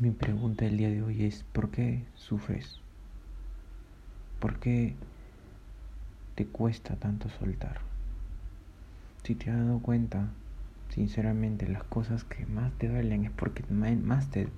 [0.00, 2.80] Mi pregunta del día de hoy es, ¿por qué sufres?
[4.38, 4.94] ¿Por qué
[6.36, 7.82] te cuesta tanto soltar?
[9.24, 10.30] Si te has dado cuenta,
[10.88, 14.48] sinceramente, las cosas que más te duelen es porque más te,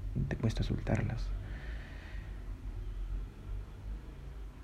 [0.41, 1.27] cuesta soltarlas.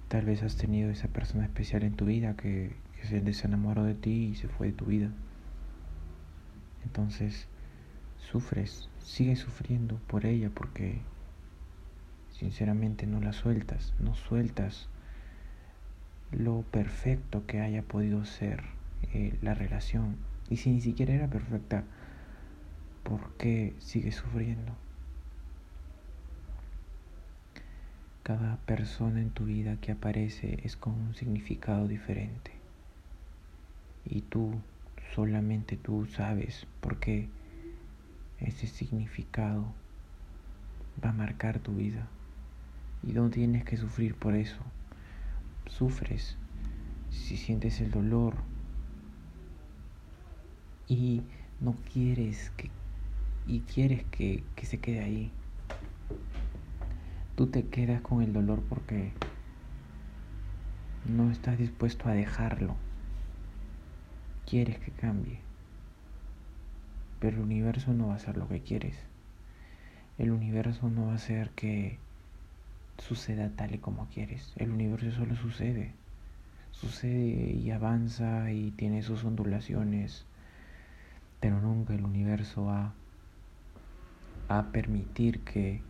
[0.06, 3.94] Tal vez has tenido esa persona especial en tu vida que, que se desenamoró de
[3.96, 5.10] ti y se fue de tu vida.
[6.84, 7.48] Entonces,
[8.18, 11.00] sufres, sigues sufriendo por ella porque
[12.30, 14.88] sinceramente no la sueltas, no sueltas
[16.30, 18.62] lo perfecto que haya podido ser
[19.14, 20.16] eh, la relación.
[20.50, 21.84] Y si ni siquiera era perfecta,
[23.02, 24.72] ¿por qué sigues sufriendo?
[28.22, 32.52] Cada persona en tu vida que aparece es con un significado diferente.
[34.04, 34.60] Y tú,
[35.14, 37.28] solamente tú sabes por qué
[38.40, 39.72] ese significado
[41.04, 42.08] va a marcar tu vida
[43.02, 44.60] y no tienes que sufrir por eso.
[45.66, 46.36] Sufres
[47.10, 48.34] si sientes el dolor
[50.86, 51.22] y
[51.60, 52.70] no quieres que
[53.46, 55.32] y quieres que, que se quede ahí.
[57.34, 59.12] Tú te quedas con el dolor porque
[61.06, 62.76] no estás dispuesto a dejarlo.
[64.44, 65.47] Quieres que cambie.
[67.20, 68.96] Pero el universo no va a hacer lo que quieres.
[70.18, 71.98] El universo no va a hacer que
[72.98, 74.52] suceda tal y como quieres.
[74.56, 75.92] El universo solo sucede.
[76.72, 80.26] Sucede y avanza y tiene sus ondulaciones.
[81.40, 82.94] Pero nunca el universo va
[84.48, 85.82] a permitir que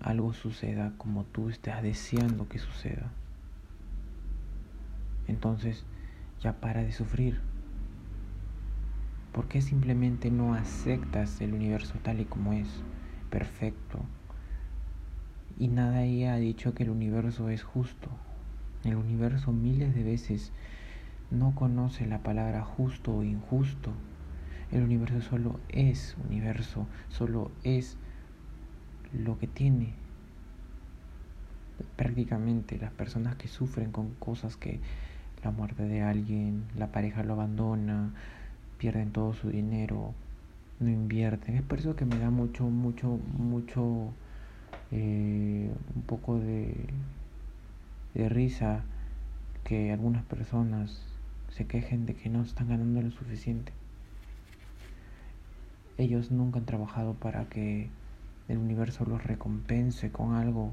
[0.00, 3.10] algo suceda como tú estás deseando que suceda.
[5.26, 5.84] Entonces
[6.40, 7.40] ya para de sufrir.
[9.38, 12.66] ¿Por qué simplemente no aceptas el universo tal y como es?
[13.30, 14.00] Perfecto.
[15.60, 18.08] Y nada ahí ha dicho que el universo es justo.
[18.82, 20.50] El universo miles de veces
[21.30, 23.92] no conoce la palabra justo o injusto.
[24.72, 27.96] El universo solo es universo, solo es
[29.12, 29.92] lo que tiene.
[31.94, 34.80] Prácticamente las personas que sufren con cosas que
[35.44, 38.10] la muerte de alguien, la pareja lo abandona,
[38.78, 40.14] pierden todo su dinero,
[40.80, 41.56] no invierten.
[41.56, 44.12] Es por eso que me da mucho, mucho, mucho,
[44.92, 46.74] eh, un poco de,
[48.14, 48.84] de risa
[49.64, 51.02] que algunas personas
[51.50, 53.72] se quejen de que no están ganando lo suficiente.
[55.98, 57.90] Ellos nunca han trabajado para que
[58.48, 60.72] el universo los recompense con algo.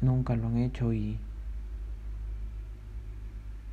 [0.00, 1.18] Nunca lo han hecho y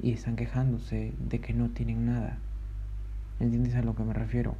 [0.02, 2.40] y están quejándose de que no tienen nada.
[3.40, 4.56] ¿Entiendes a lo que me refiero?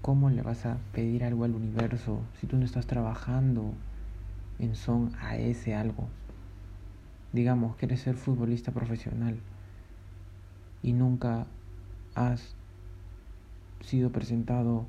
[0.00, 3.74] ¿Cómo le vas a pedir algo al universo si tú no estás trabajando
[4.58, 6.08] en son a ese algo?
[7.32, 9.38] Digamos, quieres ser futbolista profesional
[10.82, 11.46] y nunca
[12.14, 12.54] has
[13.80, 14.86] sido presentado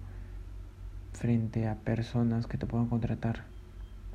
[1.12, 3.46] frente a personas que te puedan contratar.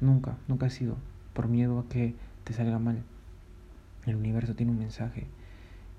[0.00, 0.96] Nunca, nunca has sido,
[1.34, 2.14] por miedo a que
[2.44, 3.02] te salga mal.
[4.06, 5.26] El universo tiene un mensaje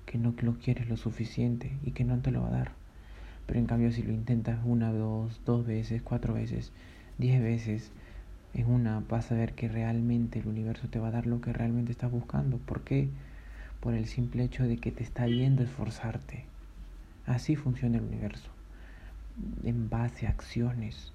[0.06, 2.72] que no lo quieres lo suficiente y que no te lo va a dar.
[3.46, 6.72] Pero en cambio si lo intentas una, dos, dos veces, cuatro veces,
[7.18, 7.92] diez veces,
[8.54, 11.52] en una vas a ver que realmente el universo te va a dar lo que
[11.52, 12.58] realmente estás buscando.
[12.58, 13.08] ¿Por qué?
[13.80, 16.44] Por el simple hecho de que te está viendo esforzarte.
[17.26, 18.50] Así funciona el universo.
[19.64, 21.12] En base a acciones.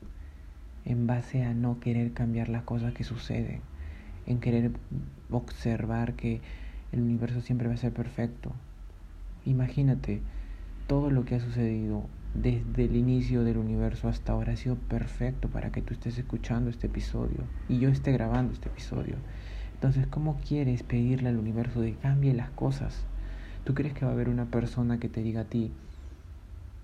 [0.86, 3.62] En base a no querer cambiar las cosas que suceden.
[4.28, 4.72] En querer
[5.32, 6.40] observar que
[6.94, 8.52] el universo siempre va a ser perfecto.
[9.46, 10.22] Imagínate,
[10.88, 12.06] todo lo que ha sucedido
[12.36, 16.70] desde el inicio del universo hasta ahora ha sido perfecto para que tú estés escuchando
[16.70, 19.16] este episodio y yo esté grabando este episodio.
[19.74, 23.06] Entonces, ¿cómo quieres pedirle al universo de cambie las cosas?
[23.64, 25.72] ¿Tú crees que va a haber una persona que te diga a ti,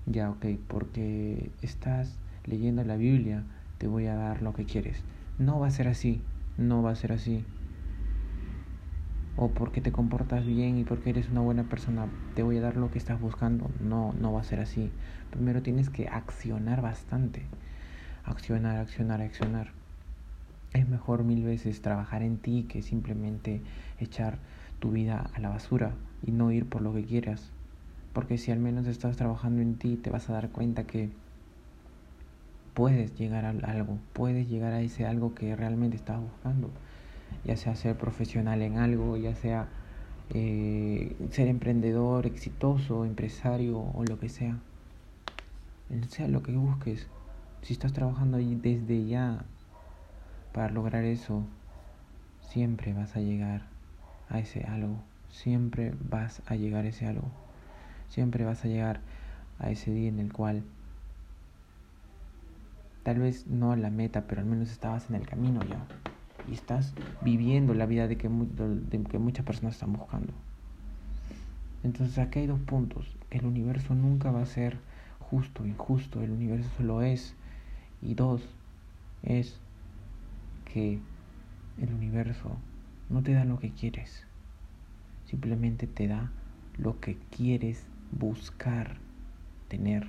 [0.05, 3.43] ya, ok, porque estás leyendo la Biblia,
[3.77, 5.03] te voy a dar lo que quieres?
[5.37, 6.21] No va a ser así,
[6.57, 7.45] no va a ser así
[9.41, 12.75] o porque te comportas bien y porque eres una buena persona te voy a dar
[12.75, 13.71] lo que estás buscando.
[13.79, 14.91] No, no va a ser así.
[15.31, 17.43] Primero tienes que accionar bastante.
[18.25, 19.71] Accionar, accionar, accionar.
[20.73, 23.61] Es mejor mil veces trabajar en ti que simplemente
[23.97, 24.39] echar
[24.81, 27.49] tu vida a la basura y no ir por lo que quieras.
[28.11, 31.11] Porque si al menos estás trabajando en ti, te vas a dar cuenta que
[32.73, 36.69] puedes llegar a algo, puedes llegar a ese algo que realmente estás buscando
[37.43, 39.67] ya sea ser profesional en algo, ya sea
[40.29, 44.59] eh, ser emprendedor, exitoso, empresario o lo que sea.
[46.09, 47.07] Sea lo que busques,
[47.61, 49.43] Si estás trabajando ahí desde ya
[50.53, 51.43] para lograr eso,
[52.41, 53.63] siempre vas a llegar
[54.29, 55.01] a ese algo.
[55.29, 57.29] Siempre vas a llegar a ese algo.
[58.07, 59.01] Siempre vas a llegar
[59.59, 60.63] a ese día en el cual
[63.03, 65.85] tal vez no la meta, pero al menos estabas en el camino ya.
[66.49, 70.33] Y estás viviendo la vida de que, de que muchas personas están buscando.
[71.83, 73.15] Entonces aquí hay dos puntos.
[73.29, 74.77] El universo nunca va a ser
[75.19, 76.21] justo, injusto.
[76.21, 77.35] El universo solo es.
[78.01, 78.41] Y dos,
[79.23, 79.59] es
[80.65, 80.99] que
[81.81, 82.57] el universo
[83.09, 84.25] no te da lo que quieres.
[85.25, 86.31] Simplemente te da
[86.77, 88.97] lo que quieres buscar
[89.67, 90.07] tener.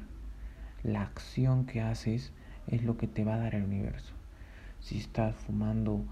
[0.83, 2.33] La acción que haces
[2.67, 4.15] es lo que te va a dar el universo.
[4.81, 6.05] Si estás fumando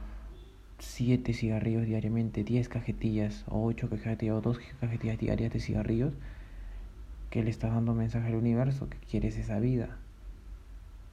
[0.79, 6.15] 7 cigarrillos diariamente, 10 cajetillas o 8 cajetillas o 2 cajetillas diarias de cigarrillos,
[7.31, 9.99] que le estás dando mensaje al universo que quieres esa vida.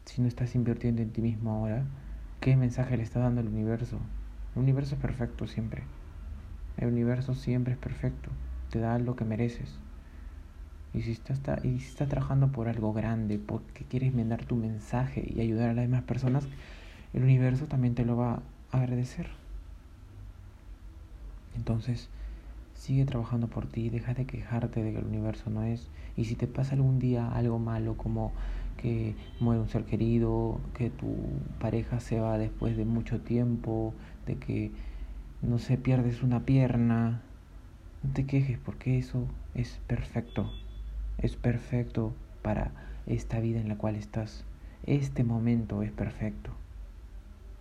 [0.06, 1.84] Si no estás invirtiendo en ti mismo ahora,
[2.40, 4.00] ¿qué mensaje le estás dando al universo?
[4.56, 5.84] El universo es perfecto siempre.
[6.78, 8.30] El universo siempre es perfecto.
[8.70, 9.80] Te da lo que mereces.
[10.94, 15.26] Y si estás, y si estás trabajando por algo grande, porque quieres mandar tu mensaje
[15.28, 16.48] y ayudar a las demás personas,
[17.14, 19.45] el universo también te lo va a agradecer.
[21.56, 22.10] Entonces,
[22.76, 25.90] sigue trabajando por ti, deja de quejarte de que el universo no es.
[26.18, 28.32] Y si te pasa algún día algo malo, como
[28.78, 31.16] que muere un ser querido, que tu
[31.60, 33.94] pareja se va después de mucho tiempo,
[34.28, 34.72] de que,
[35.42, 37.22] no sé, pierdes una pierna,
[38.04, 39.26] no te quejes porque eso
[39.56, 40.52] es perfecto.
[41.18, 42.72] Es perfecto para
[43.08, 44.44] esta vida en la cual estás.
[44.86, 46.52] Este momento es perfecto.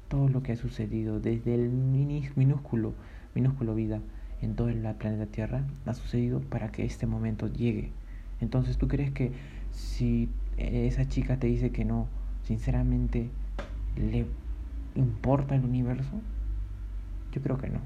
[0.08, 2.92] Todo lo que ha sucedido desde el minúsculo
[3.34, 4.00] minúsculo vida
[4.42, 7.90] en todo el planeta Tierra ha sucedido para que este momento llegue.
[8.40, 9.32] Entonces, ¿tú crees que
[9.70, 12.08] si esa chica te dice que no,
[12.42, 13.30] sinceramente,
[13.96, 14.26] le
[14.94, 16.20] importa el universo?
[17.32, 17.80] Yo creo que no.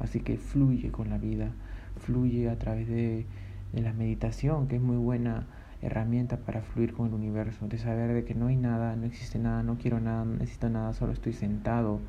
[0.00, 1.50] Así que fluye con la vida,
[1.98, 3.26] fluye a través de,
[3.72, 5.46] de la meditación, que es muy buena
[5.82, 9.38] herramienta para fluir con el universo, de saber de que no hay nada, no existe
[9.38, 12.00] nada, no quiero nada, no necesito nada, solo estoy sentado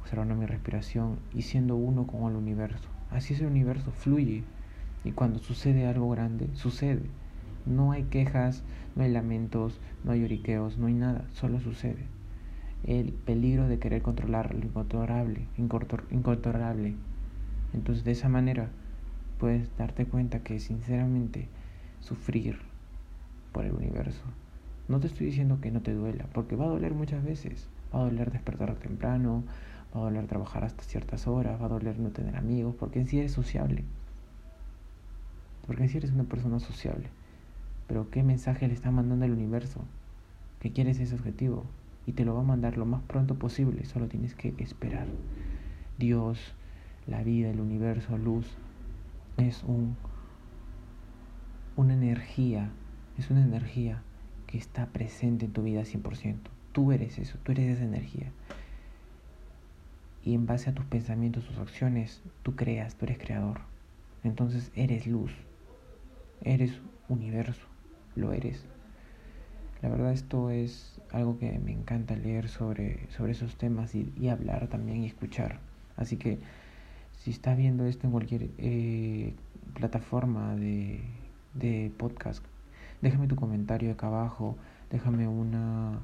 [0.00, 2.88] observando mi respiración y siendo uno con el universo.
[3.10, 4.44] Así es el universo, fluye.
[5.04, 7.02] Y cuando sucede algo grande, sucede.
[7.66, 8.62] No hay quejas,
[8.96, 12.06] no hay lamentos, no hay lloriqueos, no hay nada, solo sucede.
[12.84, 15.46] El peligro de querer controlar lo incontrolable,
[16.10, 16.94] incontrolable.
[17.74, 18.70] Entonces de esa manera
[19.38, 21.48] puedes darte cuenta que sinceramente
[22.00, 22.58] sufrir
[23.52, 24.22] por el universo.
[24.88, 27.68] No te estoy diciendo que no te duela, porque va a doler muchas veces.
[27.94, 29.44] Va a doler despertar temprano,
[29.94, 33.06] va a doler trabajar hasta ciertas horas, va a doler no tener amigos, porque en
[33.06, 33.84] sí eres sociable.
[35.66, 37.08] Porque en sí eres una persona sociable.
[37.86, 39.80] Pero ¿qué mensaje le está mandando el universo?
[40.60, 41.64] Que quieres ese objetivo
[42.06, 45.06] y te lo va a mandar lo más pronto posible, solo tienes que esperar.
[45.98, 46.54] Dios,
[47.06, 48.46] la vida, el universo, luz,
[49.36, 49.96] es un
[51.76, 52.70] una energía,
[53.16, 54.02] es una energía
[54.46, 56.36] que está presente en tu vida 100%.
[56.72, 58.32] Tú eres eso, tú eres esa energía
[60.24, 63.60] y en base a tus pensamientos, tus acciones, tú creas, tú eres creador.
[64.22, 65.32] Entonces eres luz,
[66.42, 67.66] eres universo,
[68.16, 68.64] lo eres.
[69.82, 74.68] La verdad esto es algo que me encanta leer sobre, sobre esos temas y, hablar
[74.68, 75.58] también y escuchar.
[75.96, 76.38] Así que
[77.16, 79.34] si estás viendo esto en cualquier eh,
[79.74, 81.00] plataforma de,
[81.54, 82.44] de podcast,
[83.00, 84.56] déjame tu comentario acá abajo,
[84.90, 86.00] déjame una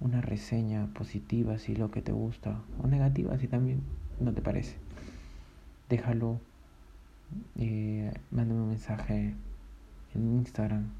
[0.00, 3.82] una reseña positiva si lo que te gusta o negativa si también
[4.20, 4.76] no te parece.
[5.88, 6.40] Déjalo,
[7.56, 9.34] eh, un mensaje
[10.14, 10.90] en Instagram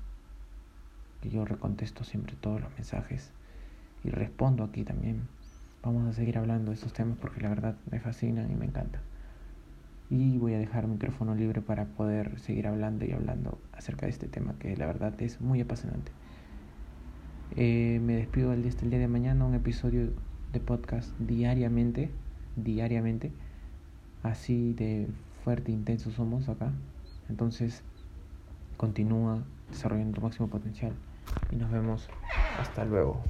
[1.21, 3.33] que yo recontesto siempre todos los mensajes
[4.05, 5.29] y respondo aquí también.
[5.83, 9.01] Vamos a seguir hablando de estos temas porque la verdad me fascinan y me encanta.
[10.11, 14.11] Y voy a dejar el micrófono libre para poder seguir hablando y hablando acerca de
[14.11, 16.13] este tema que la verdad es muy apasionante.
[17.57, 20.11] Eh, me despido el, el día de mañana, un episodio
[20.53, 22.11] de podcast diariamente,
[22.57, 23.33] diariamente.
[24.23, 25.09] Así de
[25.45, 26.73] fuerte e intenso somos acá.
[27.29, 27.83] Entonces,
[28.77, 30.93] continúa desarrollando tu máximo potencial.
[31.51, 32.09] Y nos vemos
[32.59, 33.23] hasta luego.